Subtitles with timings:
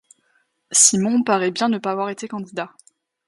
[0.71, 2.73] Simon paraît bien ne pas avoir été candidat.